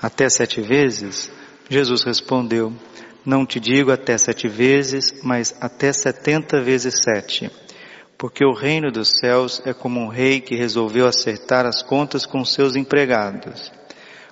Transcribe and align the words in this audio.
Até 0.00 0.28
sete 0.30 0.62
vezes? 0.62 1.30
Jesus 1.68 2.02
respondeu, 2.02 2.72
não 3.26 3.44
te 3.44 3.60
digo 3.60 3.92
até 3.92 4.16
sete 4.16 4.48
vezes, 4.48 5.12
mas 5.22 5.54
até 5.60 5.92
setenta 5.92 6.62
vezes 6.62 6.94
sete. 7.04 7.50
Porque 8.16 8.42
o 8.42 8.54
reino 8.54 8.90
dos 8.90 9.10
céus 9.20 9.60
é 9.66 9.74
como 9.74 10.00
um 10.00 10.08
rei 10.08 10.40
que 10.40 10.56
resolveu 10.56 11.06
acertar 11.06 11.66
as 11.66 11.82
contas 11.82 12.24
com 12.24 12.42
seus 12.42 12.74
empregados. 12.74 13.70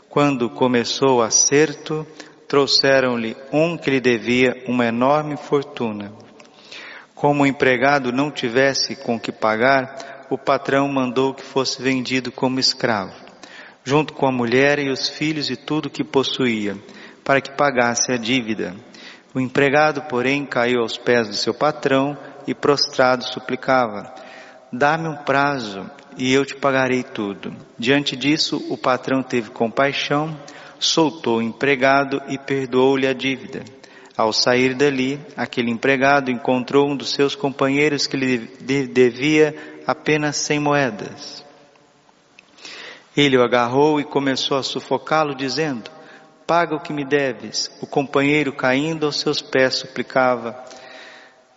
Quando 0.08 0.48
começou 0.48 1.18
o 1.18 1.22
acerto, 1.22 2.06
trouxeram-lhe 2.48 3.36
um 3.52 3.76
que 3.76 3.90
lhe 3.90 4.00
devia 4.00 4.64
uma 4.66 4.86
enorme 4.86 5.36
fortuna. 5.36 6.10
Como 7.14 7.42
o 7.42 7.46
empregado 7.46 8.10
não 8.10 8.30
tivesse 8.30 8.96
com 8.96 9.20
que 9.20 9.30
pagar, 9.30 10.26
o 10.30 10.38
patrão 10.38 10.88
mandou 10.88 11.34
que 11.34 11.44
fosse 11.44 11.82
vendido 11.82 12.32
como 12.32 12.58
escravo, 12.58 13.29
junto 13.84 14.12
com 14.12 14.26
a 14.26 14.32
mulher 14.32 14.78
e 14.78 14.90
os 14.90 15.08
filhos 15.08 15.50
e 15.50 15.56
tudo 15.56 15.90
que 15.90 16.04
possuía, 16.04 16.76
para 17.24 17.40
que 17.40 17.52
pagasse 17.52 18.12
a 18.12 18.16
dívida. 18.16 18.74
O 19.34 19.40
empregado, 19.40 20.02
porém, 20.02 20.44
caiu 20.44 20.80
aos 20.80 20.96
pés 20.96 21.28
do 21.28 21.34
seu 21.34 21.54
patrão 21.54 22.16
e 22.46 22.54
prostrado 22.54 23.24
suplicava: 23.24 24.12
Dá-me 24.72 25.08
um 25.08 25.16
prazo 25.16 25.88
e 26.16 26.32
eu 26.32 26.44
te 26.44 26.56
pagarei 26.56 27.02
tudo. 27.02 27.54
Diante 27.78 28.16
disso, 28.16 28.64
o 28.68 28.76
patrão 28.76 29.22
teve 29.22 29.50
compaixão, 29.50 30.36
soltou 30.78 31.38
o 31.38 31.42
empregado 31.42 32.20
e 32.28 32.38
perdoou-lhe 32.38 33.06
a 33.06 33.12
dívida. 33.12 33.62
Ao 34.16 34.32
sair 34.32 34.74
dali, 34.74 35.18
aquele 35.36 35.70
empregado 35.70 36.30
encontrou 36.30 36.90
um 36.90 36.96
dos 36.96 37.12
seus 37.12 37.34
companheiros 37.34 38.06
que 38.06 38.16
lhe 38.16 38.38
devia 38.86 39.54
apenas 39.86 40.36
cem 40.36 40.58
moedas. 40.58 41.44
Ele 43.20 43.36
o 43.36 43.42
agarrou 43.42 44.00
e 44.00 44.04
começou 44.04 44.56
a 44.56 44.62
sufocá-lo, 44.62 45.34
dizendo: 45.34 45.90
Paga 46.46 46.74
o 46.74 46.80
que 46.80 46.90
me 46.90 47.04
deves. 47.04 47.70
O 47.82 47.86
companheiro, 47.86 48.50
caindo 48.50 49.04
aos 49.04 49.20
seus 49.20 49.42
pés, 49.42 49.74
suplicava: 49.74 50.58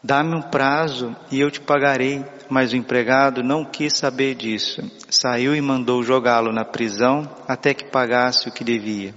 Dá-me 0.03 0.35
um 0.35 0.41
prazo 0.41 1.15
e 1.31 1.39
eu 1.39 1.49
te 1.49 1.61
pagarei. 1.61 2.21
Mas 2.49 2.73
o 2.73 2.75
empregado 2.75 3.41
não 3.41 3.63
quis 3.63 3.97
saber 3.97 4.35
disso. 4.35 4.81
Saiu 5.09 5.55
e 5.55 5.61
mandou 5.61 6.03
jogá-lo 6.03 6.51
na 6.51 6.65
prisão 6.65 7.33
até 7.47 7.73
que 7.73 7.85
pagasse 7.85 8.49
o 8.49 8.51
que 8.51 8.65
devia. 8.65 9.15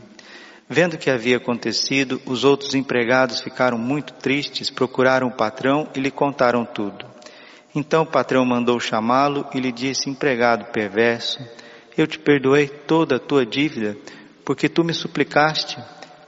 Vendo 0.68 0.94
o 0.94 0.98
que 0.98 1.10
havia 1.10 1.38
acontecido, 1.38 2.22
os 2.24 2.44
outros 2.44 2.76
empregados 2.76 3.40
ficaram 3.40 3.76
muito 3.76 4.12
tristes, 4.12 4.70
procuraram 4.70 5.26
o 5.26 5.36
patrão 5.36 5.88
e 5.96 5.98
lhe 5.98 6.12
contaram 6.12 6.64
tudo. 6.64 7.06
Então 7.74 8.04
o 8.04 8.06
patrão 8.06 8.44
mandou 8.44 8.78
chamá-lo 8.78 9.48
e 9.52 9.58
lhe 9.58 9.72
disse: 9.72 10.08
Empregado 10.08 10.66
perverso, 10.66 11.40
eu 11.96 12.06
te 12.06 12.18
perdoei 12.18 12.68
toda 12.68 13.16
a 13.16 13.20
tua 13.20 13.46
dívida, 13.46 13.96
porque 14.44 14.68
tu 14.68 14.84
me 14.84 14.92
suplicaste. 14.92 15.78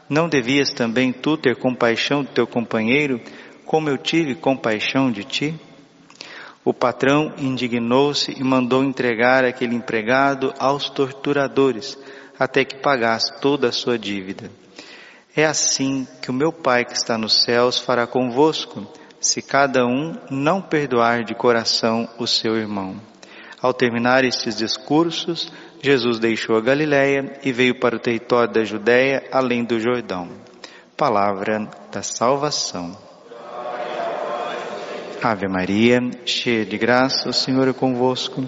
Não 0.09 0.29
devias 0.29 0.71
também 0.71 1.13
tu 1.13 1.37
ter 1.37 1.57
compaixão 1.57 2.25
do 2.25 2.31
teu 2.31 2.47
companheiro, 2.47 3.21
como 3.67 3.91
eu 3.91 3.99
tive 3.99 4.35
compaixão 4.35 5.13
de 5.13 5.25
ti? 5.25 5.55
O 6.65 6.73
patrão 6.73 7.35
indignou-se 7.39 8.33
e 8.33 8.43
mandou 8.43 8.83
entregar 8.83 9.45
aquele 9.45 9.75
empregado 9.75 10.53
aos 10.59 10.89
torturadores, 10.89 11.99
até 12.39 12.65
que 12.65 12.77
pagasse 12.77 13.41
toda 13.41 13.69
a 13.69 13.73
sua 13.73 13.99
dívida. 13.99 14.51
É 15.37 15.45
assim 15.45 16.07
que 16.23 16.31
o 16.31 16.35
meu 16.35 16.53
Pai 16.53 16.85
que 16.85 16.95
está 16.95 17.17
nos 17.19 17.43
céus 17.43 17.79
fará 17.79 18.07
convosco, 18.07 18.87
se 19.21 19.43
cada 19.43 19.87
um 19.87 20.17
não 20.31 20.63
perdoar 20.63 21.25
de 21.25 21.35
coração 21.35 22.09
o 22.19 22.27
seu 22.27 22.57
irmão. 22.57 23.01
Ao 23.61 23.73
terminar 23.73 24.25
estes 24.25 24.57
discursos, 24.57 25.53
Jesus 25.83 26.19
deixou 26.19 26.57
a 26.57 26.61
Galiléia 26.61 27.39
e 27.45 27.53
veio 27.53 27.79
para 27.79 27.97
o 27.97 28.01
território 28.01 28.53
da 28.53 28.65
Judéia, 28.65 29.25
além 29.33 29.65
do 29.65 29.81
Jordão. 29.81 30.29
Palavra 30.97 31.69
da 31.91 32.03
salvação. 32.03 32.97
Ave 35.23 35.49
Maria, 35.49 36.01
cheia 36.25 36.65
de 36.65 36.79
graça, 36.79 37.29
o 37.29 37.33
Senhor 37.33 37.67
é 37.67 37.73
convosco. 37.73 38.45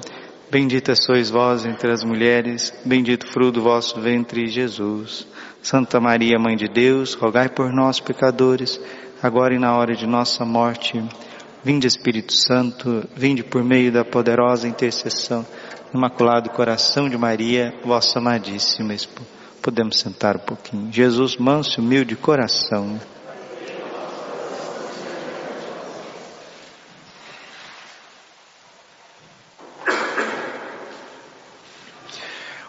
Bendita 0.50 0.94
sois 0.94 1.28
vós 1.28 1.66
entre 1.66 1.91
as 1.91 2.04
mulheres, 2.04 2.72
bendito 2.84 3.26
fruto 3.26 3.53
do 3.53 3.62
vosso 3.62 4.00
ventre, 4.00 4.47
Jesus. 4.47 5.26
Santa 5.62 6.00
Maria, 6.00 6.38
Mãe 6.38 6.56
de 6.56 6.69
Deus, 6.69 7.15
rogai 7.15 7.49
por 7.49 7.72
nós, 7.72 8.00
pecadores, 8.00 8.81
agora 9.22 9.54
e 9.54 9.59
na 9.59 9.76
hora 9.76 9.94
de 9.94 10.06
nossa 10.06 10.44
morte. 10.44 11.03
Vinde 11.62 11.87
Espírito 11.87 12.32
Santo, 12.32 13.06
vinde 13.15 13.43
por 13.43 13.62
meio 13.62 13.93
da 13.93 14.03
poderosa 14.03 14.66
intercessão, 14.66 15.47
Imaculado 15.93 16.48
Coração 16.50 17.06
de 17.06 17.19
Maria, 17.19 17.75
vossa 17.84 18.19
amadíssima 18.19 18.94
esposa. 18.94 19.28
Podemos 19.60 19.99
sentar 19.99 20.37
um 20.37 20.41
pouquinho. 20.41 20.91
Jesus, 20.91 21.37
manso 21.37 21.78
e 21.78 21.84
humilde 21.84 22.16
coração. 22.16 22.99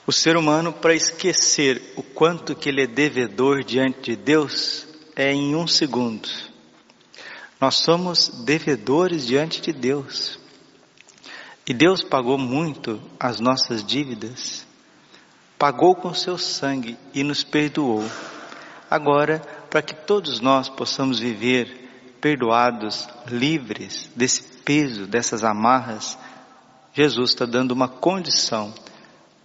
O 0.05 0.11
ser 0.11 0.35
humano, 0.35 0.73
para 0.73 0.93
esquecer 0.93 1.93
o 1.95 2.03
quanto 2.03 2.53
que 2.53 2.67
ele 2.67 2.81
é 2.81 2.87
devedor 2.87 3.63
diante 3.63 4.11
de 4.11 4.15
Deus, 4.17 4.85
é 5.15 5.31
em 5.31 5.55
um 5.55 5.65
segundo. 5.65 6.50
Nós 7.61 7.75
somos 7.75 8.27
devedores 8.43 9.27
diante 9.27 9.61
de 9.61 9.71
Deus. 9.71 10.39
E 11.67 11.75
Deus 11.75 12.03
pagou 12.03 12.35
muito 12.35 12.99
as 13.19 13.39
nossas 13.39 13.85
dívidas, 13.85 14.65
pagou 15.59 15.93
com 15.93 16.11
seu 16.11 16.39
sangue 16.39 16.97
e 17.13 17.21
nos 17.23 17.43
perdoou. 17.43 18.03
Agora, 18.89 19.39
para 19.69 19.83
que 19.83 19.93
todos 19.93 20.39
nós 20.39 20.69
possamos 20.69 21.19
viver 21.19 22.17
perdoados, 22.19 23.07
livres 23.27 24.09
desse 24.15 24.41
peso, 24.41 25.05
dessas 25.05 25.43
amarras, 25.43 26.17
Jesus 26.95 27.29
está 27.29 27.45
dando 27.45 27.73
uma 27.73 27.87
condição 27.87 28.73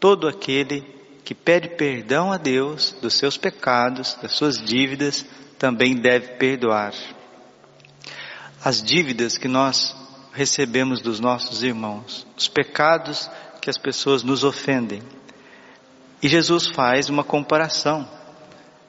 todo 0.00 0.27
aquele 0.27 0.81
que 1.22 1.34
pede 1.34 1.69
perdão 1.77 2.33
a 2.33 2.38
Deus 2.38 2.97
dos 3.03 3.12
seus 3.12 3.37
pecados, 3.37 4.16
das 4.22 4.33
suas 4.33 4.56
dívidas, 4.56 5.25
também 5.59 5.94
deve 5.94 6.34
perdoar. 6.37 6.94
As 8.66 8.82
dívidas 8.82 9.38
que 9.38 9.47
nós 9.47 9.94
recebemos 10.32 11.00
dos 11.00 11.21
nossos 11.21 11.62
irmãos, 11.62 12.27
os 12.37 12.49
pecados 12.49 13.31
que 13.60 13.71
as 13.71 13.78
pessoas 13.78 14.25
nos 14.25 14.43
ofendem. 14.43 15.03
E 16.21 16.28
Jesus 16.28 16.66
faz 16.66 17.09
uma 17.09 17.22
comparação. 17.22 18.09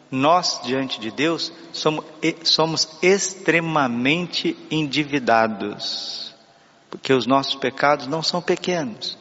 Nós, 0.10 0.62
diante 0.64 1.00
de 1.00 1.12
Deus, 1.12 1.52
somos, 1.72 2.06
somos 2.44 2.88
extremamente 3.04 4.58
endividados, 4.72 6.34
porque 6.90 7.14
os 7.14 7.28
nossos 7.28 7.54
pecados 7.54 8.08
não 8.08 8.24
são 8.24 8.42
pequenos 8.42 9.16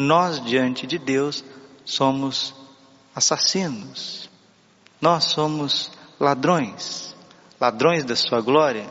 nós 0.00 0.42
diante 0.44 0.86
de 0.86 0.98
Deus 0.98 1.44
somos 1.84 2.54
assassinos, 3.14 4.30
nós 5.00 5.24
somos 5.24 5.90
ladrões, 6.18 7.14
ladrões 7.60 8.04
da 8.04 8.16
sua 8.16 8.40
glória, 8.40 8.88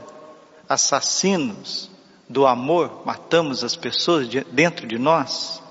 assassinos 0.70 1.90
do 2.30 2.46
amor, 2.46 3.02
matamos 3.06 3.64
as 3.64 3.76
pessoas 3.76 4.30
dentro 4.52 4.88
de 4.88 5.00
nós. 5.00 5.62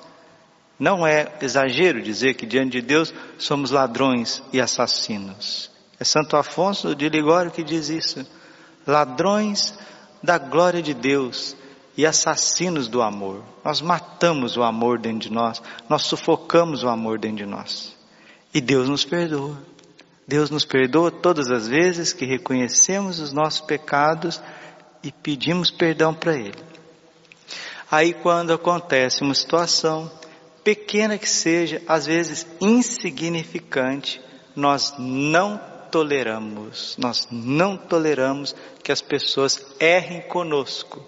Não 0.78 1.06
é 1.06 1.32
exagero 1.40 2.02
dizer 2.02 2.34
que 2.34 2.44
diante 2.44 2.80
de 2.80 2.82
Deus 2.82 3.14
somos 3.38 3.70
ladrões 3.70 4.42
e 4.52 4.60
assassinos. 4.60 5.70
É 5.98 6.04
Santo 6.04 6.36
Afonso 6.36 6.94
de 6.94 7.08
Ligório 7.08 7.50
que 7.50 7.62
diz 7.62 7.88
isso. 7.88 8.26
Ladrões 8.86 9.78
da 10.22 10.36
glória 10.36 10.82
de 10.82 10.94
Deus, 10.94 11.56
e 11.98 12.06
assassinos 12.06 12.86
do 12.86 13.02
amor. 13.02 13.42
Nós 13.64 13.80
matamos 13.80 14.56
o 14.56 14.62
amor 14.62 15.00
dentro 15.00 15.28
de 15.28 15.32
nós, 15.32 15.60
nós 15.88 16.02
sufocamos 16.02 16.84
o 16.84 16.88
amor 16.88 17.18
dentro 17.18 17.38
de 17.38 17.46
nós. 17.46 17.92
E 18.54 18.60
Deus 18.60 18.88
nos 18.88 19.04
perdoa. 19.04 19.58
Deus 20.26 20.48
nos 20.48 20.64
perdoa 20.64 21.10
todas 21.10 21.50
as 21.50 21.66
vezes 21.66 22.12
que 22.12 22.24
reconhecemos 22.24 23.18
os 23.18 23.32
nossos 23.32 23.62
pecados 23.62 24.40
e 25.02 25.12
pedimos 25.12 25.70
perdão 25.70 26.14
para 26.14 26.36
Ele. 26.36 26.58
Aí, 27.90 28.12
quando 28.12 28.52
acontece 28.52 29.22
uma 29.22 29.34
situação, 29.34 30.10
pequena 30.62 31.16
que 31.16 31.28
seja, 31.28 31.82
às 31.86 32.06
vezes 32.06 32.46
insignificante, 32.60 34.20
nós 34.54 34.94
não 34.98 35.58
toleramos, 35.90 36.96
nós 36.98 37.26
não 37.30 37.76
toleramos 37.76 38.54
que 38.82 38.92
as 38.92 39.00
pessoas 39.00 39.64
errem 39.80 40.20
conosco 40.22 41.02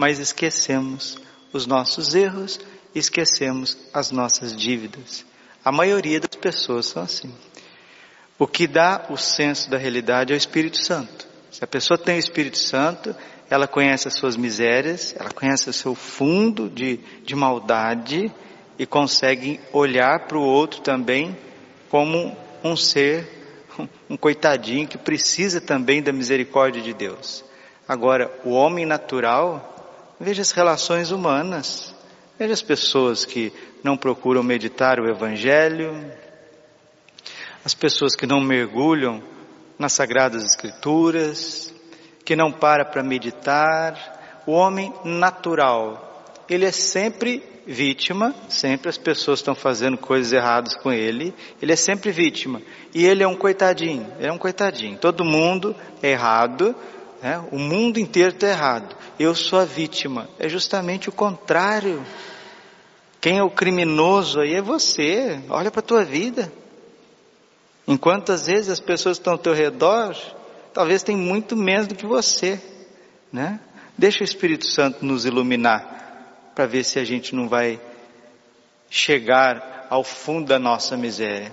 mas 0.00 0.18
esquecemos 0.18 1.18
os 1.52 1.66
nossos 1.66 2.14
erros 2.14 2.58
esquecemos 2.94 3.76
as 3.92 4.10
nossas 4.10 4.56
dívidas. 4.56 5.26
A 5.62 5.70
maioria 5.70 6.18
das 6.18 6.34
pessoas 6.40 6.86
são 6.86 7.02
assim. 7.02 7.30
O 8.38 8.46
que 8.46 8.66
dá 8.66 9.04
o 9.10 9.18
senso 9.18 9.68
da 9.68 9.76
realidade 9.76 10.32
é 10.32 10.34
o 10.34 10.38
Espírito 10.38 10.78
Santo. 10.78 11.28
Se 11.50 11.64
a 11.64 11.66
pessoa 11.66 11.98
tem 11.98 12.16
o 12.16 12.18
Espírito 12.18 12.58
Santo, 12.58 13.14
ela 13.50 13.66
conhece 13.66 14.06
as 14.06 14.14
suas 14.14 14.36
misérias, 14.36 15.14
ela 15.18 15.30
conhece 15.30 15.68
o 15.68 15.72
seu 15.72 15.94
fundo 15.96 16.68
de, 16.68 16.98
de 17.24 17.34
maldade 17.34 18.32
e 18.78 18.86
consegue 18.86 19.60
olhar 19.72 20.26
para 20.26 20.38
o 20.38 20.42
outro 20.42 20.80
também 20.80 21.36
como 21.88 22.36
um 22.62 22.76
ser, 22.76 23.28
um 24.08 24.16
coitadinho 24.16 24.86
que 24.86 24.96
precisa 24.96 25.60
também 25.60 26.00
da 26.00 26.12
misericórdia 26.12 26.80
de 26.80 26.94
Deus. 26.94 27.44
Agora, 27.88 28.30
o 28.44 28.50
homem 28.50 28.86
natural, 28.86 30.14
veja 30.20 30.42
as 30.42 30.52
relações 30.52 31.10
humanas, 31.10 31.92
veja 32.38 32.52
as 32.52 32.62
pessoas 32.62 33.24
que 33.24 33.52
não 33.82 33.96
procuram 33.96 34.44
meditar 34.44 35.00
o 35.00 35.10
Evangelho, 35.10 35.92
as 37.64 37.74
pessoas 37.74 38.14
que 38.14 38.26
não 38.26 38.40
mergulham 38.40 39.20
nas 39.80 39.94
Sagradas 39.94 40.44
Escrituras, 40.44 41.74
que 42.22 42.36
não 42.36 42.52
para 42.52 42.84
para 42.84 43.02
meditar, 43.02 44.42
o 44.46 44.52
homem 44.52 44.92
natural, 45.02 46.34
ele 46.46 46.66
é 46.66 46.70
sempre 46.70 47.42
vítima, 47.66 48.34
sempre 48.46 48.90
as 48.90 48.98
pessoas 48.98 49.38
estão 49.38 49.54
fazendo 49.54 49.96
coisas 49.96 50.34
erradas 50.34 50.76
com 50.76 50.92
ele, 50.92 51.34
ele 51.62 51.72
é 51.72 51.76
sempre 51.76 52.10
vítima. 52.10 52.60
E 52.94 53.06
ele 53.06 53.22
é 53.22 53.28
um 53.28 53.34
coitadinho, 53.34 54.06
ele 54.18 54.28
é 54.28 54.32
um 54.32 54.38
coitadinho. 54.38 54.98
Todo 54.98 55.24
mundo 55.24 55.74
é 56.02 56.10
errado, 56.10 56.76
né? 57.22 57.42
o 57.50 57.58
mundo 57.58 57.98
inteiro 57.98 58.34
está 58.34 58.48
errado. 58.48 58.94
Eu 59.18 59.34
sou 59.34 59.58
a 59.58 59.64
vítima. 59.64 60.28
É 60.38 60.46
justamente 60.46 61.08
o 61.08 61.12
contrário. 61.12 62.04
Quem 63.18 63.38
é 63.38 63.42
o 63.42 63.50
criminoso 63.50 64.40
aí 64.40 64.54
é 64.54 64.62
você. 64.62 65.40
Olha 65.48 65.70
para 65.70 65.80
a 65.80 65.84
tua 65.84 66.04
vida. 66.04 66.52
Enquanto 67.90 68.30
às 68.30 68.46
vezes 68.46 68.68
as 68.70 68.78
pessoas 68.78 69.16
estão 69.16 69.32
ao 69.32 69.38
teu 69.38 69.52
redor, 69.52 70.16
talvez 70.72 71.02
tem 71.02 71.16
muito 71.16 71.56
menos 71.56 71.88
do 71.88 71.96
que 71.96 72.06
você, 72.06 72.62
né? 73.32 73.58
Deixa 73.98 74.20
o 74.20 74.24
Espírito 74.24 74.64
Santo 74.64 75.04
nos 75.04 75.24
iluminar 75.24 76.52
para 76.54 76.66
ver 76.66 76.84
se 76.84 77.00
a 77.00 77.04
gente 77.04 77.34
não 77.34 77.48
vai 77.48 77.80
chegar 78.88 79.88
ao 79.90 80.04
fundo 80.04 80.46
da 80.46 80.56
nossa 80.56 80.96
miséria. 80.96 81.50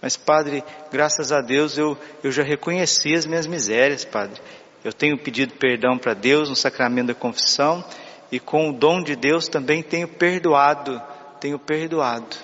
Mas, 0.00 0.16
Padre, 0.16 0.62
graças 0.92 1.32
a 1.32 1.40
Deus 1.40 1.76
eu, 1.76 1.98
eu 2.22 2.30
já 2.30 2.44
reconheci 2.44 3.12
as 3.12 3.26
minhas 3.26 3.44
misérias, 3.44 4.04
Padre. 4.04 4.40
Eu 4.84 4.92
tenho 4.92 5.18
pedido 5.18 5.54
perdão 5.54 5.98
para 5.98 6.14
Deus 6.14 6.48
no 6.48 6.54
sacramento 6.54 7.08
da 7.08 7.14
confissão 7.14 7.84
e 8.30 8.38
com 8.38 8.70
o 8.70 8.72
dom 8.72 9.02
de 9.02 9.16
Deus 9.16 9.48
também 9.48 9.82
tenho 9.82 10.06
perdoado, 10.06 11.02
tenho 11.40 11.58
perdoado. 11.58 12.36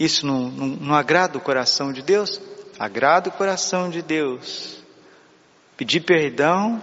Isso 0.00 0.26
não, 0.26 0.50
não, 0.50 0.66
não 0.66 0.94
agrada 0.96 1.38
o 1.38 1.40
coração 1.40 1.92
de 1.92 2.02
Deus? 2.02 2.40
Agrada 2.78 3.28
o 3.28 3.32
coração 3.32 3.88
de 3.88 4.02
Deus. 4.02 4.82
Pedir 5.76 6.00
perdão 6.00 6.82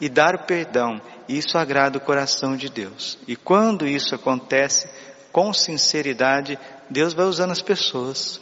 e 0.00 0.08
dar 0.08 0.34
o 0.34 0.44
perdão 0.44 1.00
isso 1.28 1.56
agrada 1.56 1.98
o 1.98 2.00
coração 2.00 2.56
de 2.56 2.68
Deus. 2.68 3.18
E 3.26 3.34
quando 3.36 3.86
isso 3.86 4.14
acontece 4.14 4.88
com 5.32 5.52
sinceridade, 5.52 6.58
Deus 6.88 7.14
vai 7.14 7.26
usando 7.26 7.50
as 7.50 7.62
pessoas. 7.62 8.40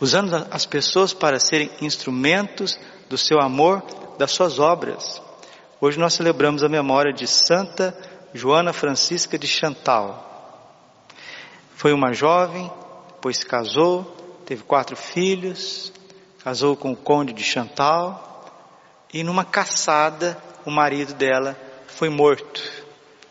Usando 0.00 0.34
as 0.50 0.66
pessoas 0.66 1.12
para 1.12 1.38
serem 1.38 1.70
instrumentos 1.80 2.78
do 3.08 3.16
seu 3.16 3.40
amor, 3.40 3.82
das 4.18 4.32
suas 4.32 4.58
obras. 4.58 5.22
Hoje 5.80 5.98
nós 5.98 6.14
celebramos 6.14 6.62
a 6.64 6.68
memória 6.68 7.12
de 7.12 7.26
Santa 7.26 7.96
Joana 8.34 8.72
Francisca 8.72 9.38
de 9.38 9.46
Chantal. 9.46 10.27
Foi 11.78 11.92
uma 11.92 12.12
jovem, 12.12 12.68
depois 13.06 13.36
se 13.36 13.46
casou, 13.46 14.02
teve 14.44 14.64
quatro 14.64 14.96
filhos, 14.96 15.92
casou 16.42 16.76
com 16.76 16.90
o 16.90 16.96
conde 16.96 17.32
de 17.32 17.44
Chantal, 17.44 18.44
e 19.14 19.22
numa 19.22 19.44
caçada 19.44 20.36
o 20.66 20.72
marido 20.72 21.14
dela 21.14 21.56
foi 21.86 22.08
morto. 22.08 22.60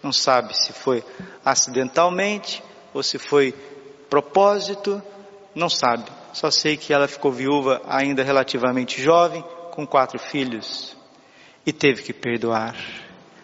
Não 0.02 0.14
sabe 0.14 0.58
se 0.58 0.72
foi 0.72 1.04
acidentalmente 1.44 2.64
ou 2.94 3.04
se 3.04 3.20
foi 3.20 3.54
propósito, 4.10 5.04
não 5.54 5.68
sabe. 5.68 6.10
Só 6.32 6.50
sei 6.50 6.78
que 6.78 6.94
ela 6.94 7.10
ficou 7.10 7.34
viúva 7.34 7.82
ainda 7.86 8.24
relativamente 8.24 9.02
jovem, 9.02 9.44
com 9.72 9.86
quatro 9.86 10.18
filhos, 10.18 10.96
e 11.66 11.74
teve 11.74 12.02
que 12.02 12.14
perdoar. 12.14 12.78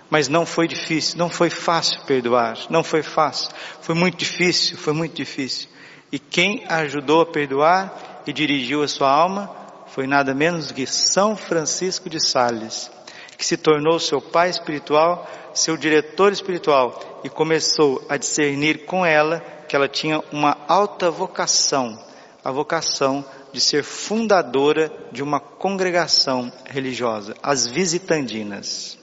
Mas 0.09 0.27
não 0.27 0.45
foi 0.45 0.67
difícil, 0.67 1.17
não 1.17 1.29
foi 1.29 1.49
fácil 1.49 2.01
perdoar, 2.05 2.57
não 2.69 2.83
foi 2.83 3.01
fácil, 3.01 3.49
foi 3.81 3.95
muito 3.95 4.17
difícil, 4.17 4.77
foi 4.77 4.93
muito 4.93 5.15
difícil. 5.15 5.67
E 6.11 6.19
quem 6.19 6.63
ajudou 6.69 7.21
a 7.21 7.25
perdoar 7.25 8.21
e 8.27 8.31
dirigiu 8.31 8.83
a 8.83 8.87
sua 8.87 9.09
alma 9.09 9.49
foi 9.87 10.07
nada 10.07 10.33
menos 10.33 10.71
que 10.71 10.85
São 10.85 11.35
Francisco 11.35 12.09
de 12.09 12.19
Sales, 12.19 12.91
que 13.37 13.45
se 13.45 13.57
tornou 13.57 13.99
seu 13.99 14.21
pai 14.21 14.49
espiritual, 14.49 15.27
seu 15.53 15.77
diretor 15.77 16.31
espiritual 16.31 17.21
e 17.23 17.29
começou 17.29 18.03
a 18.09 18.17
discernir 18.17 18.85
com 18.85 19.05
ela 19.05 19.39
que 19.67 19.75
ela 19.75 19.87
tinha 19.87 20.21
uma 20.31 20.57
alta 20.67 21.09
vocação, 21.09 21.99
a 22.43 22.51
vocação 22.51 23.23
de 23.51 23.61
ser 23.61 23.83
fundadora 23.83 24.91
de 25.11 25.21
uma 25.21 25.39
congregação 25.39 26.51
religiosa, 26.65 27.35
as 27.41 27.67
Visitandinas. 27.67 28.97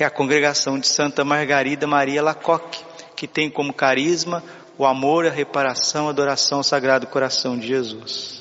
É 0.00 0.06
a 0.06 0.10
congregação 0.10 0.78
de 0.78 0.86
Santa 0.86 1.22
Margarida 1.26 1.86
Maria 1.86 2.22
Lacoque, 2.22 2.82
que 3.14 3.28
tem 3.28 3.50
como 3.50 3.70
carisma 3.70 4.42
o 4.78 4.86
amor, 4.86 5.26
a 5.26 5.30
reparação, 5.30 6.06
a 6.06 6.10
adoração 6.10 6.56
ao 6.56 6.64
Sagrado 6.64 7.06
Coração 7.06 7.58
de 7.58 7.66
Jesus. 7.66 8.40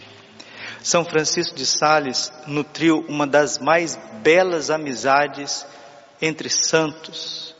São 0.81 1.03
Francisco 1.03 1.57
de 1.57 1.65
Sales 1.65 2.31
nutriu 2.47 3.03
uma 3.09 3.27
das 3.27 3.59
mais 3.59 3.99
belas 4.23 4.69
amizades 4.69 5.65
entre 6.21 6.49
santos. 6.49 7.53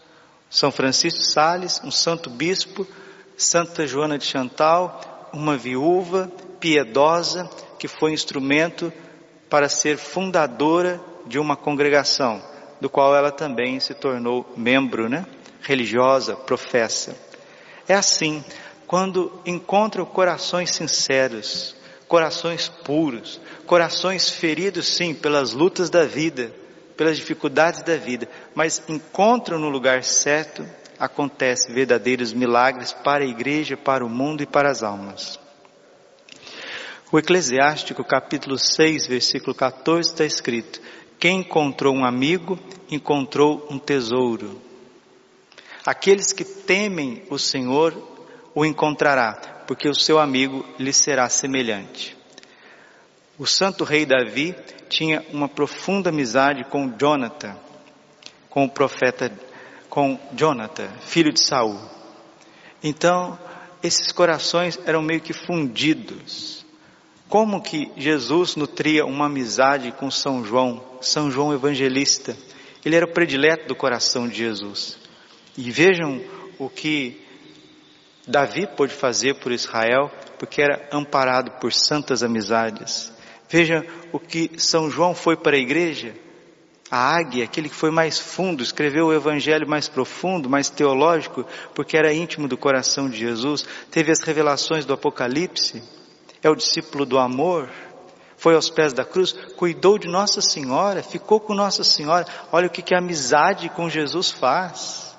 São 0.50 0.72
Francisco 0.72 1.20
de 1.20 1.34
Sales, 1.34 1.82
um 1.84 1.92
santo 1.92 2.30
bispo, 2.30 2.88
Santa 3.36 3.86
Joana 3.86 4.18
de 4.18 4.24
Chantal, 4.24 5.30
uma 5.34 5.58
viúva 5.58 6.32
piedosa 6.58 7.50
que 7.78 7.90
foi 7.90 8.14
instrumento 8.14 8.94
para 9.50 9.68
ser 9.68 9.98
fundadora 9.98 11.02
de 11.26 11.38
uma 11.38 11.58
congregação, 11.58 12.42
do 12.80 12.90
qual 12.90 13.16
ela 13.16 13.32
também 13.32 13.80
se 13.80 13.94
tornou 13.94 14.52
membro, 14.56 15.10
né? 15.10 15.26
Religiosa, 15.62 16.36
professa. 16.36 17.16
É 17.88 17.94
assim, 17.94 18.44
quando 18.88 19.42
encontra 19.46 20.04
corações 20.06 20.72
sinceros, 20.72 21.76
corações 22.08 22.68
puros, 22.68 23.40
corações 23.66 24.30
feridos 24.30 24.88
sim 24.88 25.14
pelas 25.14 25.54
lutas 25.54 25.90
da 25.90 26.06
vida, 26.06 26.52
pelas 26.98 27.18
dificuldades 27.18 27.84
da 27.84 27.96
vida, 27.96 28.28
mas 28.56 28.82
encontram 28.90 29.60
no 29.60 29.70
lugar 29.70 30.04
certo, 30.04 30.66
acontecem 30.98 31.74
verdadeiros 31.74 32.34
milagres 32.34 32.92
para 32.92 33.24
a 33.24 33.28
igreja, 33.28 33.78
para 33.78 34.04
o 34.04 34.10
mundo 34.10 34.42
e 34.42 34.46
para 34.46 34.70
as 34.70 34.84
almas. 34.84 35.40
O 37.12 37.18
Eclesiástico, 37.18 38.04
capítulo 38.04 38.58
6, 38.58 39.08
versículo 39.08 39.56
14, 39.56 40.10
está 40.10 40.26
escrito: 40.26 40.82
Quem 41.20 41.42
encontrou 41.42 41.94
um 41.94 42.06
amigo, 42.06 42.58
encontrou 42.90 43.68
um 43.70 43.78
tesouro. 43.78 44.62
Aqueles 45.86 46.32
que 46.32 46.46
temem 46.46 47.24
o 47.30 47.38
Senhor 47.38 47.94
o 48.56 48.66
encontrará, 48.66 49.34
porque 49.68 49.90
o 49.90 49.94
seu 49.94 50.18
amigo 50.18 50.66
lhe 50.80 50.94
será 50.94 51.28
semelhante. 51.28 52.16
O 53.38 53.46
santo 53.46 53.84
rei 53.84 54.06
Davi 54.06 54.56
tinha 54.88 55.26
uma 55.32 55.50
profunda 55.50 56.10
amizade 56.10 56.64
com 56.64 56.96
Jonathan, 56.98 57.56
com 58.50 58.64
o 58.64 58.70
profeta, 58.70 59.32
com 59.90 60.18
Jonathan, 60.34 60.88
filho 61.02 61.34
de 61.34 61.44
Saul. 61.44 61.80
Então, 62.82 63.38
esses 63.84 64.12
corações 64.14 64.80
eram 64.86 65.02
meio 65.02 65.22
que 65.22 65.34
fundidos. 65.34 66.59
Como 67.30 67.62
que 67.62 67.92
Jesus 67.96 68.56
nutria 68.56 69.06
uma 69.06 69.28
amizade 69.28 69.92
com 69.92 70.10
São 70.10 70.44
João, 70.44 70.84
São 71.00 71.30
João 71.30 71.54
Evangelista? 71.54 72.36
Ele 72.84 72.96
era 72.96 73.06
o 73.06 73.14
predileto 73.14 73.68
do 73.68 73.76
coração 73.76 74.28
de 74.28 74.36
Jesus. 74.36 74.98
E 75.56 75.70
vejam 75.70 76.20
o 76.58 76.68
que 76.68 77.22
Davi 78.28 78.66
pôde 78.66 78.96
fazer 78.96 79.36
por 79.36 79.52
Israel 79.52 80.12
porque 80.40 80.60
era 80.60 80.90
amparado 80.92 81.52
por 81.60 81.72
santas 81.72 82.24
amizades. 82.24 83.14
Veja 83.48 83.86
o 84.12 84.20
que 84.20 84.52
São 84.58 84.90
João 84.90 85.14
foi 85.14 85.38
para 85.38 85.56
a 85.56 85.60
igreja. 85.60 86.16
A 86.90 87.16
águia, 87.16 87.44
aquele 87.44 87.70
que 87.70 87.76
foi 87.76 87.92
mais 87.92 88.18
fundo, 88.18 88.64
escreveu 88.64 89.06
o 89.06 89.14
evangelho 89.14 89.70
mais 89.70 89.88
profundo, 89.88 90.50
mais 90.50 90.72
teológico, 90.72 91.46
porque 91.76 91.96
era 91.96 92.12
íntimo 92.12 92.48
do 92.48 92.58
coração 92.58 93.08
de 93.08 93.20
Jesus, 93.20 93.64
teve 93.92 94.12
as 94.12 94.22
revelações 94.22 94.86
do 94.86 94.94
Apocalipse, 94.94 95.84
é 96.42 96.50
o 96.50 96.56
discípulo 96.56 97.06
do 97.06 97.18
amor, 97.18 97.70
foi 98.38 98.56
aos 98.56 98.70
pés 98.70 98.94
da 98.94 99.04
cruz, 99.04 99.34
cuidou 99.58 99.98
de 99.98 100.08
Nossa 100.08 100.42
Senhora, 100.42 101.04
ficou 101.04 101.40
com 101.40 101.54
Nossa 101.54 101.84
Senhora. 101.84 102.26
Olha 102.52 102.68
o 102.68 102.70
que, 102.70 102.82
que 102.82 102.96
a 102.96 103.00
amizade 103.00 103.68
com 103.70 103.90
Jesus 103.90 104.32
faz, 104.32 105.16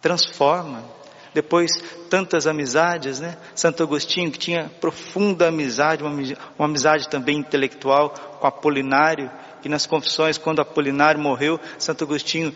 transforma 0.00 0.96
depois 1.36 1.70
tantas 2.08 2.46
amizades, 2.46 3.20
né? 3.20 3.36
Santo 3.54 3.82
Agostinho 3.82 4.32
que 4.32 4.38
tinha 4.38 4.70
profunda 4.80 5.48
amizade, 5.48 6.02
uma, 6.02 6.10
uma 6.58 6.64
amizade 6.64 7.10
também 7.10 7.36
intelectual 7.36 8.08
com 8.40 8.46
Apolinário, 8.46 9.30
e 9.62 9.68
nas 9.68 9.84
confissões, 9.84 10.38
quando 10.38 10.60
Apolinário 10.60 11.20
morreu, 11.20 11.60
Santo 11.78 12.04
Agostinho 12.04 12.54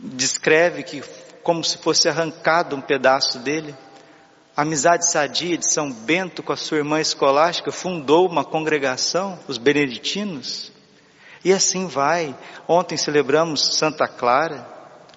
descreve 0.00 0.82
que 0.82 1.04
como 1.42 1.62
se 1.62 1.78
fosse 1.78 2.08
arrancado 2.08 2.74
um 2.74 2.80
pedaço 2.80 3.38
dele. 3.38 3.74
A 4.58 4.62
amizade 4.62 5.08
sadia 5.08 5.56
de 5.56 5.72
São 5.72 5.88
Bento 5.88 6.42
com 6.42 6.52
a 6.52 6.56
sua 6.56 6.78
irmã 6.78 7.00
escolástica 7.00 7.70
fundou 7.70 8.28
uma 8.28 8.44
congregação, 8.44 9.38
os 9.46 9.56
beneditinos. 9.56 10.72
E 11.44 11.52
assim 11.52 11.86
vai. 11.86 12.34
Ontem 12.66 12.96
celebramos 12.96 13.76
Santa 13.76 14.08
Clara, 14.08 14.66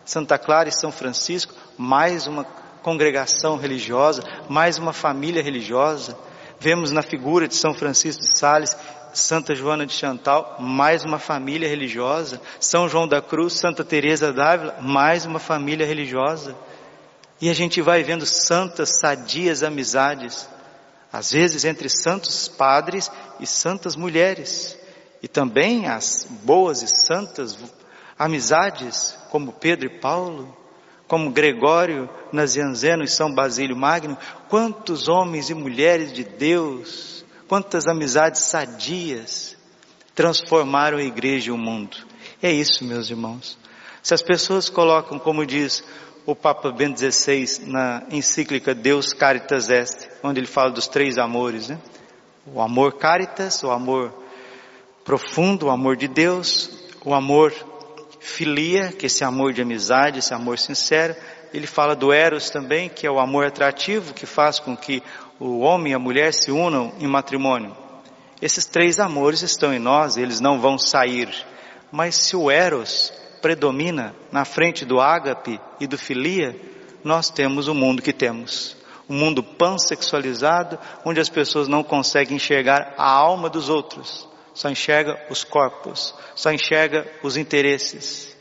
Santa 0.05 0.37
Clara 0.37 0.69
e 0.69 0.71
São 0.71 0.91
Francisco, 0.91 1.55
mais 1.75 2.27
uma 2.27 2.43
congregação 2.83 3.57
religiosa, 3.57 4.21
mais 4.47 4.77
uma 4.77 4.93
família 4.93 5.41
religiosa. 5.41 6.15
Vemos 6.59 6.91
na 6.91 7.01
figura 7.01 7.47
de 7.47 7.55
São 7.55 7.73
Francisco 7.73 8.21
de 8.21 8.37
Sales, 8.37 8.77
Santa 9.11 9.55
Joana 9.55 9.87
de 9.87 9.93
Chantal, 9.93 10.57
mais 10.59 11.03
uma 11.03 11.17
família 11.17 11.67
religiosa. 11.67 12.39
São 12.59 12.87
João 12.87 13.07
da 13.07 13.23
Cruz, 13.23 13.53
Santa 13.53 13.83
Teresa 13.83 14.31
d'Ávila, 14.31 14.77
mais 14.81 15.25
uma 15.25 15.39
família 15.39 15.87
religiosa. 15.87 16.55
E 17.41 17.49
a 17.49 17.53
gente 17.53 17.81
vai 17.81 18.03
vendo 18.03 18.25
santas, 18.25 18.99
sadias 18.99 19.63
amizades, 19.63 20.47
às 21.11 21.31
vezes 21.31 21.65
entre 21.65 21.89
santos 21.89 22.47
padres 22.47 23.11
e 23.39 23.47
santas 23.47 23.95
mulheres, 23.95 24.77
e 25.23 25.27
também 25.27 25.87
as 25.87 26.27
boas 26.43 26.83
e 26.83 26.87
santas 26.87 27.57
amizades, 28.17 29.17
como 29.31 29.53
Pedro 29.53 29.87
e 29.87 29.99
Paulo, 29.99 30.55
como 31.07 31.31
Gregório 31.31 32.07
Nazianzeno 32.31 33.03
e 33.03 33.07
São 33.07 33.33
Basílio 33.33 33.75
Magno, 33.75 34.17
quantos 34.47 35.09
homens 35.09 35.49
e 35.49 35.55
mulheres 35.55 36.13
de 36.13 36.23
Deus, 36.23 37.25
quantas 37.47 37.87
amizades 37.87 38.43
sadias 38.43 39.57
transformaram 40.13 40.99
a 40.99 41.03
igreja 41.03 41.49
e 41.49 41.51
o 41.51 41.57
mundo. 41.57 41.97
É 42.41 42.51
isso, 42.51 42.85
meus 42.85 43.09
irmãos. 43.09 43.57
Se 44.01 44.13
as 44.13 44.21
pessoas 44.21 44.69
colocam, 44.69 45.19
como 45.19 45.45
diz 45.45 45.83
o 46.25 46.35
Papa 46.35 46.71
Bento 46.71 46.99
XVI 46.99 47.65
na 47.65 48.03
encíclica 48.11 48.75
Deus 48.75 49.13
Caritas 49.13 49.69
Est, 49.69 50.07
onde 50.23 50.39
ele 50.39 50.47
fala 50.47 50.71
dos 50.71 50.87
três 50.87 51.17
amores, 51.17 51.69
né? 51.69 51.79
O 52.45 52.61
amor 52.61 52.93
caritas, 52.93 53.63
o 53.63 53.71
amor 53.71 54.13
profundo, 55.03 55.67
o 55.67 55.69
amor 55.69 55.95
de 55.95 56.07
Deus, 56.07 56.69
o 57.03 57.13
amor 57.13 57.53
filia, 58.19 58.91
que 58.91 59.05
é 59.05 59.07
esse 59.07 59.23
amor 59.23 59.53
de 59.53 59.61
amizade, 59.61 60.19
esse 60.19 60.33
amor 60.33 60.57
sincero. 60.57 61.15
Ele 61.53 61.67
fala 61.67 61.95
do 61.95 62.13
eros 62.13 62.49
também, 62.49 62.87
que 62.87 63.05
é 63.05 63.11
o 63.11 63.19
amor 63.19 63.45
atrativo 63.45 64.13
que 64.13 64.25
faz 64.25 64.59
com 64.59 64.75
que 64.75 65.03
o 65.39 65.59
homem 65.59 65.91
e 65.91 65.95
a 65.95 65.99
mulher 65.99 66.33
se 66.33 66.51
unam 66.51 66.93
em 66.99 67.07
matrimônio. 67.07 67.75
Esses 68.41 68.65
três 68.65 68.99
amores 68.99 69.41
estão 69.41 69.73
em 69.73 69.79
nós, 69.79 70.17
eles 70.17 70.39
não 70.39 70.59
vão 70.59 70.77
sair. 70.77 71.29
Mas 71.91 72.15
se 72.15 72.35
o 72.35 72.49
eros 72.49 73.11
predomina 73.41 74.15
na 74.31 74.45
frente 74.45 74.85
do 74.85 75.01
ágape 75.01 75.59
e 75.79 75.87
do 75.87 75.97
filia, 75.97 76.55
nós 77.03 77.29
temos 77.29 77.67
o 77.67 77.73
mundo 77.73 78.01
que 78.01 78.13
temos. 78.13 78.77
Um 79.09 79.15
mundo 79.15 79.43
pansexualizado, 79.43 80.79
onde 81.03 81.19
as 81.19 81.27
pessoas 81.27 81.67
não 81.67 81.83
conseguem 81.83 82.37
enxergar 82.37 82.93
a 82.97 83.09
alma 83.09 83.49
dos 83.49 83.67
outros, 83.67 84.27
só 84.53 84.69
enxerga 84.69 85.19
os 85.29 85.43
corpos, 85.43 86.13
só 86.35 86.51
enxerga 86.51 87.09
os 87.23 87.35
interesses, 87.35 88.35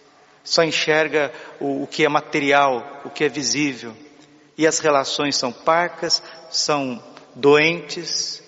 só 0.44 0.62
enxerga 0.62 1.32
o, 1.58 1.82
o 1.82 1.86
que 1.86 2.04
é 2.04 2.08
material, 2.08 3.00
o 3.04 3.10
que 3.10 3.24
é 3.24 3.28
visível. 3.28 3.96
E 4.56 4.66
as 4.66 4.78
relações 4.78 5.36
são 5.36 5.50
parcas, 5.50 6.22
são 6.50 7.02
doentes, 7.34 8.42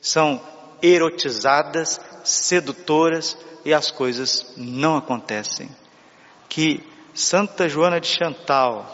são 0.00 0.40
erotizadas, 0.82 2.00
sedutoras 2.24 3.36
e 3.64 3.74
as 3.74 3.90
coisas 3.90 4.54
não 4.56 4.96
acontecem 4.96 5.68
que 6.48 6.82
Santa 7.14 7.68
Joana 7.68 8.00
de 8.00 8.06
Chantal, 8.06 8.86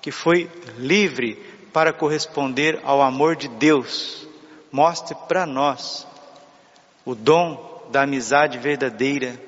que 0.00 0.10
foi 0.10 0.50
livre 0.76 1.34
para 1.72 1.92
corresponder 1.92 2.80
ao 2.84 3.02
amor 3.02 3.36
de 3.36 3.48
Deus, 3.48 4.26
mostre 4.70 5.16
para 5.28 5.46
nós 5.46 6.06
o 7.04 7.14
dom 7.14 7.88
da 7.90 8.02
amizade 8.02 8.58
verdadeira, 8.58 9.40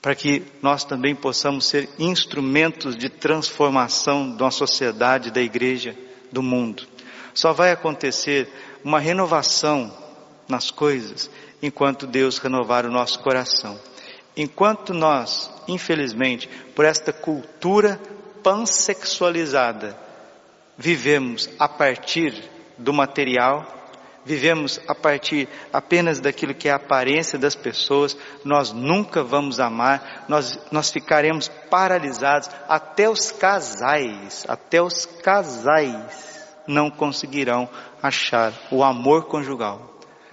para 0.00 0.14
que 0.14 0.42
nós 0.60 0.84
também 0.84 1.14
possamos 1.14 1.66
ser 1.66 1.88
instrumentos 1.98 2.96
de 2.96 3.08
transformação 3.08 4.36
da 4.36 4.50
sociedade, 4.50 5.30
da 5.30 5.40
igreja, 5.40 5.96
do 6.30 6.42
mundo. 6.42 6.86
Só 7.32 7.52
vai 7.52 7.70
acontecer 7.70 8.48
uma 8.84 8.98
renovação 8.98 9.96
nas 10.48 10.70
coisas 10.70 11.30
enquanto 11.62 12.06
Deus 12.06 12.38
renovar 12.38 12.84
o 12.84 12.90
nosso 12.90 13.20
coração. 13.20 13.78
Enquanto 14.36 14.94
nós, 14.94 15.50
infelizmente, 15.68 16.48
por 16.74 16.84
esta 16.84 17.12
cultura 17.12 18.00
pansexualizada, 18.42 19.96
vivemos 20.76 21.50
a 21.58 21.68
partir 21.68 22.50
do 22.78 22.92
material, 22.92 23.66
vivemos 24.24 24.80
a 24.88 24.94
partir 24.94 25.48
apenas 25.72 26.20
daquilo 26.20 26.54
que 26.54 26.68
é 26.68 26.72
a 26.72 26.76
aparência 26.76 27.38
das 27.38 27.54
pessoas, 27.54 28.16
nós 28.44 28.72
nunca 28.72 29.22
vamos 29.22 29.60
amar, 29.60 30.24
nós, 30.28 30.58
nós 30.70 30.90
ficaremos 30.90 31.48
paralisados, 31.48 32.48
até 32.68 33.08
os 33.08 33.30
casais, 33.30 34.44
até 34.48 34.80
os 34.80 35.04
casais 35.04 36.32
não 36.66 36.90
conseguirão 36.90 37.68
achar 38.02 38.52
o 38.70 38.82
amor 38.82 39.26
conjugal, 39.26 39.92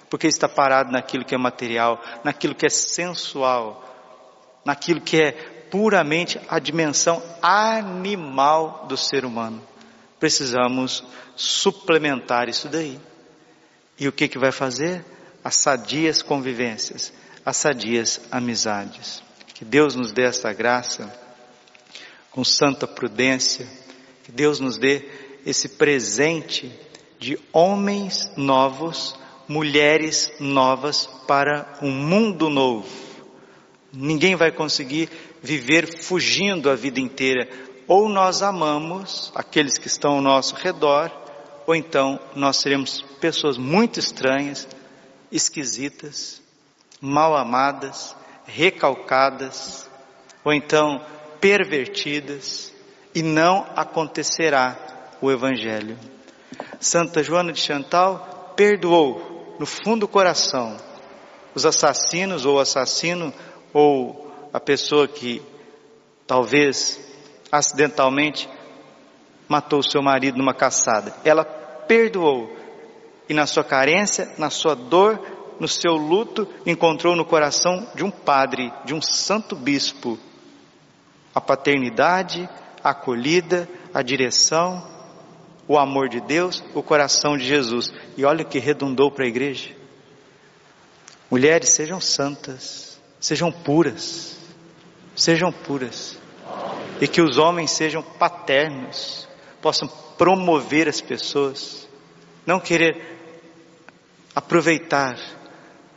porque 0.09 0.27
está 0.27 0.47
parado 0.47 0.91
naquilo 0.91 1.25
que 1.25 1.35
é 1.35 1.37
material, 1.37 2.01
naquilo 2.23 2.55
que 2.55 2.65
é 2.65 2.69
sensual, 2.69 3.88
naquilo 4.65 5.01
que 5.01 5.21
é 5.21 5.31
puramente 5.69 6.39
a 6.49 6.59
dimensão 6.59 7.21
animal 7.41 8.85
do 8.87 8.97
ser 8.97 9.25
humano. 9.25 9.61
Precisamos 10.19 11.03
suplementar 11.35 12.49
isso 12.49 12.67
daí. 12.67 12.99
E 13.97 14.07
o 14.07 14.11
que 14.11 14.27
que 14.27 14.39
vai 14.39 14.51
fazer? 14.51 15.03
As 15.43 15.55
sadias 15.55 16.21
convivências, 16.21 17.13
as 17.45 17.57
sadias 17.57 18.21
amizades. 18.31 19.23
Que 19.53 19.63
Deus 19.63 19.95
nos 19.95 20.11
dê 20.11 20.23
essa 20.23 20.51
graça 20.53 21.13
com 22.31 22.43
santa 22.43 22.87
prudência, 22.87 23.67
que 24.23 24.31
Deus 24.31 24.59
nos 24.59 24.77
dê 24.77 25.07
esse 25.45 25.69
presente 25.69 26.71
de 27.17 27.39
homens 27.51 28.29
novos, 28.37 29.15
mulheres 29.47 30.31
novas 30.39 31.07
para 31.27 31.77
um 31.81 31.91
mundo 31.91 32.49
novo 32.49 33.08
Ninguém 33.91 34.35
vai 34.35 34.51
conseguir 34.51 35.09
viver 35.41 36.01
fugindo 36.03 36.69
a 36.69 36.75
vida 36.75 36.99
inteira. 36.99 37.47
Ou 37.87 38.07
nós 38.07 38.41
amamos 38.41 39.31
aqueles 39.33 39.77
que 39.77 39.87
estão 39.87 40.15
ao 40.15 40.21
nosso 40.21 40.55
redor, 40.55 41.11
ou 41.65 41.75
então 41.75 42.19
nós 42.35 42.57
seremos 42.57 43.01
pessoas 43.19 43.57
muito 43.57 43.99
estranhas, 43.99 44.67
esquisitas, 45.31 46.41
mal 47.01 47.35
amadas, 47.35 48.15
recalcadas, 48.45 49.89
ou 50.43 50.53
então 50.53 51.03
pervertidas, 51.41 52.73
e 53.13 53.23
não 53.23 53.65
acontecerá 53.75 54.77
o 55.21 55.31
Evangelho. 55.31 55.97
Santa 56.79 57.23
Joana 57.23 57.51
de 57.51 57.59
Chantal 57.59 58.53
perdoou 58.55 59.55
no 59.59 59.65
fundo 59.65 60.01
do 60.01 60.07
coração 60.07 60.77
os 61.53 61.65
assassinos 61.65 62.45
ou 62.45 62.59
assassino 62.59 63.33
ou 63.73 64.31
a 64.53 64.59
pessoa 64.59 65.07
que 65.07 65.41
talvez 66.25 66.99
acidentalmente 67.51 68.49
matou 69.47 69.81
seu 69.81 70.01
marido 70.01 70.37
numa 70.37 70.53
caçada. 70.53 71.13
Ela 71.23 71.43
perdoou 71.43 72.55
e 73.27 73.33
na 73.33 73.45
sua 73.45 73.63
carência, 73.63 74.31
na 74.37 74.49
sua 74.49 74.75
dor, 74.75 75.19
no 75.59 75.67
seu 75.67 75.93
luto, 75.93 76.47
encontrou 76.65 77.15
no 77.15 77.25
coração 77.25 77.87
de 77.93 78.03
um 78.03 78.11
padre, 78.11 78.71
de 78.85 78.93
um 78.93 79.01
santo 79.01 79.55
bispo, 79.55 80.17
a 81.33 81.41
paternidade, 81.41 82.49
a 82.83 82.91
acolhida, 82.91 83.67
a 83.93 84.01
direção, 84.01 84.87
o 85.67 85.77
amor 85.77 86.09
de 86.09 86.21
Deus, 86.21 86.63
o 86.73 86.81
coração 86.81 87.37
de 87.37 87.45
Jesus. 87.45 87.91
E 88.17 88.25
olha 88.25 88.43
o 88.43 88.47
que 88.47 88.57
redundou 88.57 89.11
para 89.11 89.25
a 89.25 89.27
igreja. 89.27 89.75
Mulheres, 91.29 91.69
sejam 91.69 91.99
santas 92.01 92.98
sejam 93.19 93.51
puras, 93.51 94.37
sejam 95.15 95.51
puras, 95.51 96.17
e 97.01 97.07
que 97.07 97.21
os 97.21 97.37
homens 97.37 97.71
sejam 97.71 98.01
paternos, 98.01 99.27
possam 99.61 99.87
promover 100.17 100.87
as 100.87 101.01
pessoas, 101.01 101.87
não 102.45 102.59
querer 102.59 103.17
aproveitar 104.35 105.17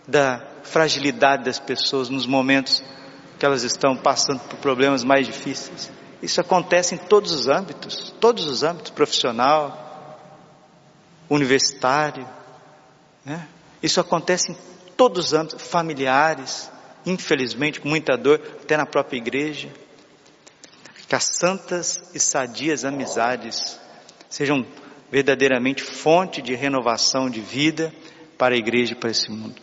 da 0.07 0.47
fragilidade 0.63 1.45
das 1.45 1.59
pessoas 1.59 2.09
nos 2.09 2.27
momentos 2.27 2.83
que 3.39 3.47
elas 3.47 3.63
estão 3.63 3.97
passando 3.97 4.41
por 4.41 4.59
problemas 4.59 5.05
mais 5.05 5.27
difíceis. 5.27 5.91
Isso 6.21 6.41
acontece 6.41 6.95
em 6.95 6.99
todos 6.99 7.33
os 7.33 7.49
âmbitos, 7.49 8.15
todos 8.21 8.47
os 8.47 8.63
âmbitos, 8.63 8.93
profissional, 8.93 10.19
universitário, 11.29 12.29
né? 13.25 13.49
Isso 13.83 14.01
acontece 14.01 14.53
em 14.53 14.57
todos 14.97 15.27
os 15.27 15.33
âmbitos, 15.33 15.67
familiares, 15.67 16.71
infelizmente 17.05 17.81
com 17.81 17.89
muita 17.89 18.17
dor, 18.17 18.41
até 18.63 18.77
na 18.77 18.87
própria 18.87 19.19
igreja. 19.19 19.69
Que 21.09 21.15
as 21.15 21.25
santas 21.25 22.11
e 22.15 22.21
sadias 22.21 22.85
amizades 22.85 23.79
sejam 24.29 24.65
verdadeiramente 25.11 25.83
fonte 25.83 26.41
de 26.41 26.55
renovação 26.55 27.29
de 27.29 27.41
vida 27.41 27.93
para 28.39 28.55
a 28.55 28.59
igreja 28.59 28.93
e 28.93 28.97
para 28.97 29.11
esse 29.11 29.31
mundo. 29.31 29.55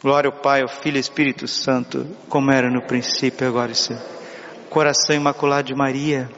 Glória 0.00 0.30
ao 0.30 0.40
Pai, 0.40 0.62
ao 0.62 0.68
Filho 0.68 0.94
e 0.94 0.98
ao 0.98 1.00
Espírito 1.00 1.48
Santo, 1.48 2.06
como 2.28 2.50
era 2.50 2.70
no 2.70 2.82
princípio, 2.82 3.46
agora 3.46 3.72
e 3.72 3.74
sempre. 3.74 4.04
Coração 4.70 5.14
Imaculado 5.14 5.68
de 5.68 5.74
Maria, 5.74 6.30